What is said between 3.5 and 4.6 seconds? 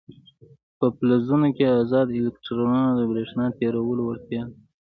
تیرولو وړتیا لري.